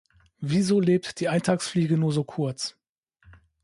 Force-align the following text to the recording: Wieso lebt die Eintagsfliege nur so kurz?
Wieso 0.39 0.79
lebt 0.81 1.19
die 1.19 1.29
Eintagsfliege 1.29 1.95
nur 1.95 2.11
so 2.11 2.23
kurz? 2.23 2.75